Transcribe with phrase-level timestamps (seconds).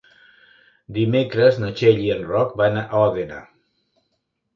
[0.95, 3.39] Dimecres na Txell i en Roc van a Òdena.